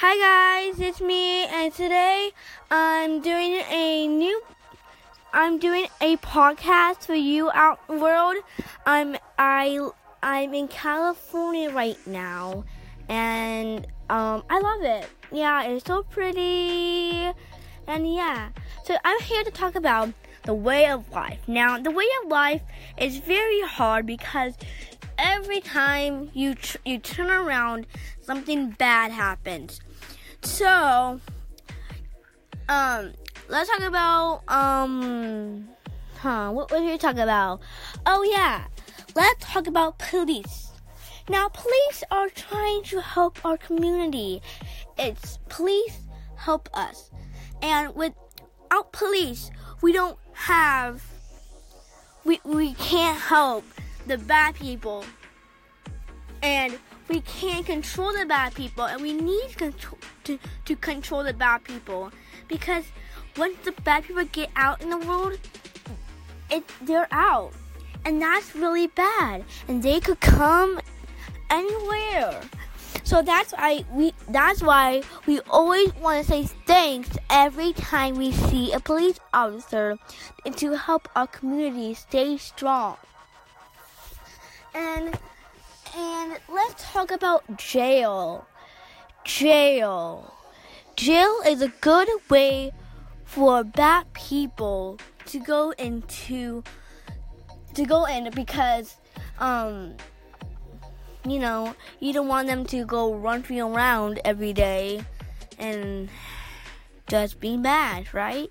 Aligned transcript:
Hi 0.00 0.16
guys, 0.16 0.78
it's 0.78 1.00
me, 1.00 1.44
and 1.46 1.74
today 1.74 2.30
I'm 2.70 3.20
doing 3.20 3.54
a 3.68 4.06
new. 4.06 4.40
I'm 5.32 5.58
doing 5.58 5.88
a 6.00 6.16
podcast 6.18 7.04
for 7.04 7.16
you 7.16 7.50
out 7.50 7.80
world. 7.88 8.36
I'm 8.86 9.16
I 9.40 9.90
I'm 10.22 10.54
in 10.54 10.68
California 10.68 11.70
right 11.70 11.98
now, 12.06 12.62
and 13.08 13.88
um 14.08 14.44
I 14.48 14.60
love 14.60 14.82
it. 14.84 15.10
Yeah, 15.32 15.64
it's 15.64 15.84
so 15.84 16.04
pretty, 16.04 17.32
and 17.88 18.14
yeah. 18.14 18.50
So 18.84 18.96
I'm 19.04 19.20
here 19.22 19.42
to 19.42 19.50
talk 19.50 19.74
about 19.74 20.10
the 20.44 20.54
way 20.54 20.86
of 20.86 21.10
life. 21.10 21.40
Now, 21.48 21.76
the 21.76 21.90
way 21.90 22.06
of 22.22 22.30
life 22.30 22.62
is 22.98 23.18
very 23.18 23.62
hard 23.62 24.06
because 24.06 24.54
every 25.18 25.60
time 25.60 26.30
you 26.32 26.54
tr- 26.54 26.78
you 26.84 26.98
turn 26.98 27.30
around, 27.30 27.86
something 28.22 28.70
bad 28.70 29.10
happens. 29.10 29.80
So, 30.42 31.20
um, 32.68 33.12
let's 33.48 33.68
talk 33.68 33.80
about 33.80 34.42
um, 34.48 35.68
huh? 36.20 36.50
What 36.50 36.70
were 36.70 36.80
we 36.80 36.96
talking 36.98 37.20
about? 37.20 37.60
Oh 38.06 38.22
yeah, 38.22 38.66
let's 39.14 39.44
talk 39.44 39.66
about 39.66 39.98
police. 39.98 40.70
Now, 41.28 41.48
police 41.48 42.02
are 42.10 42.30
trying 42.30 42.84
to 42.84 43.02
help 43.02 43.44
our 43.44 43.58
community. 43.58 44.40
It's 44.98 45.38
police 45.48 45.98
help 46.36 46.70
us, 46.72 47.10
and 47.60 47.94
without 47.94 48.92
police, 48.92 49.50
we 49.82 49.92
don't 49.92 50.18
have. 50.32 51.04
We 52.24 52.40
we 52.44 52.74
can't 52.74 53.18
help 53.18 53.64
the 54.08 54.18
bad 54.18 54.54
people. 54.54 55.04
And 56.42 56.78
we 57.08 57.20
can't 57.22 57.66
control 57.66 58.12
the 58.12 58.26
bad 58.26 58.54
people, 58.54 58.84
and 58.84 59.00
we 59.00 59.12
need 59.12 59.56
control, 59.56 59.98
to, 60.24 60.38
to 60.64 60.76
control 60.76 61.24
the 61.24 61.32
bad 61.32 61.64
people. 61.64 62.10
Because 62.48 62.84
once 63.36 63.56
the 63.64 63.72
bad 63.72 64.04
people 64.04 64.24
get 64.24 64.50
out 64.56 64.80
in 64.82 64.90
the 64.90 64.98
world, 64.98 65.38
it, 66.50 66.64
they're 66.82 67.08
out. 67.10 67.52
And 68.04 68.22
that's 68.22 68.54
really 68.54 68.86
bad. 68.86 69.44
And 69.66 69.82
they 69.82 70.00
could 70.00 70.20
come 70.20 70.80
anywhere. 71.50 72.40
So 73.04 73.22
that's 73.22 73.52
why 73.52 73.84
we 73.90 74.12
that's 74.28 74.62
why 74.62 75.02
we 75.26 75.40
always 75.48 75.94
want 75.94 76.20
to 76.20 76.30
say 76.30 76.44
thanks 76.66 77.16
every 77.30 77.72
time 77.72 78.16
we 78.16 78.32
see 78.32 78.72
a 78.72 78.80
police 78.80 79.18
officer 79.32 79.96
and 80.44 80.54
to 80.58 80.76
help 80.76 81.08
our 81.16 81.26
community 81.26 81.94
stay 81.94 82.36
strong. 82.36 82.98
And 84.74 85.18
and 85.96 86.38
let's 86.48 86.92
talk 86.92 87.10
about 87.10 87.56
jail. 87.56 88.46
Jail. 89.24 90.34
Jail 90.96 91.40
is 91.46 91.62
a 91.62 91.68
good 91.80 92.08
way 92.28 92.72
for 93.24 93.64
bad 93.64 94.12
people 94.12 94.98
to 95.26 95.38
go 95.38 95.70
into 95.72 96.62
to 97.74 97.84
go 97.84 98.04
in 98.04 98.30
because 98.30 98.96
um 99.38 99.94
you 101.26 101.38
know, 101.38 101.74
you 102.00 102.12
don't 102.12 102.28
want 102.28 102.48
them 102.48 102.64
to 102.66 102.84
go 102.84 103.14
running 103.14 103.60
around 103.60 104.20
every 104.24 104.52
day 104.52 105.02
and 105.58 106.08
just 107.08 107.40
being 107.40 107.62
bad, 107.62 108.12
right? 108.14 108.50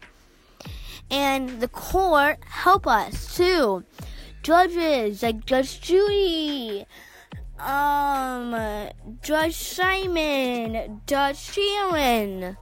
And 1.10 1.60
the 1.62 1.68
court 1.70 2.38
help 2.46 2.86
us 2.86 3.36
too 3.36 3.84
judges 4.48 5.24
like 5.24 5.46
Judge 5.46 5.82
Judy, 5.82 6.86
um, 7.60 8.56
Judge 9.22 9.56
Simon, 9.56 11.02
Judge 11.06 11.38
Sharon. 11.38 12.56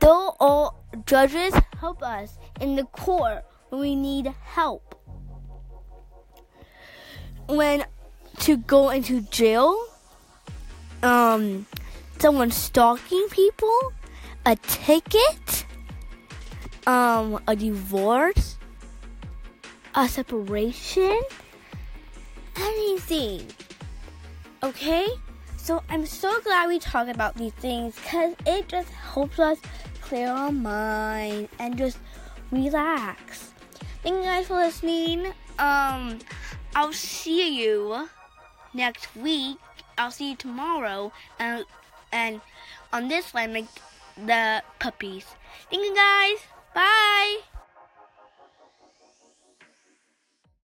Though 0.00 0.34
all 0.40 0.82
judges 1.04 1.52
help 1.78 2.02
us 2.02 2.38
in 2.62 2.76
the 2.76 2.84
court 2.84 3.44
when 3.68 3.82
we 3.82 3.94
need 3.94 4.32
help. 4.42 4.94
When 7.46 7.84
to 8.38 8.56
go 8.56 8.88
into 8.88 9.20
jail, 9.20 9.78
um, 11.02 11.66
someone 12.18 12.50
stalking 12.50 13.28
people, 13.28 13.92
a 14.46 14.56
ticket, 14.56 15.66
um, 16.86 17.38
a 17.46 17.54
divorce, 17.54 18.55
a 19.96 20.06
separation, 20.06 21.18
anything. 22.56 23.46
Okay? 24.62 25.08
So 25.56 25.82
I'm 25.88 26.06
so 26.06 26.40
glad 26.42 26.68
we 26.68 26.78
talk 26.78 27.08
about 27.08 27.34
these 27.34 27.52
things 27.54 27.96
because 27.96 28.34
it 28.46 28.68
just 28.68 28.90
helps 28.90 29.38
us 29.38 29.58
clear 30.02 30.28
our 30.28 30.52
mind 30.52 31.48
and 31.58 31.76
just 31.76 31.98
relax. 32.52 33.52
Thank 34.02 34.16
you 34.16 34.22
guys 34.22 34.46
for 34.46 34.54
listening. 34.54 35.26
Um, 35.58 36.20
I'll 36.76 36.92
see 36.92 37.64
you 37.64 38.08
next 38.74 39.16
week. 39.16 39.56
I'll 39.98 40.10
see 40.10 40.30
you 40.30 40.36
tomorrow 40.36 41.10
and 41.38 41.64
and 42.12 42.40
on 42.92 43.08
this 43.08 43.32
one 43.32 43.54
like 43.54 43.66
the 44.16 44.62
puppies. 44.78 45.24
Thank 45.70 45.84
you 45.84 45.94
guys. 45.94 46.38
Bye. 46.74 47.55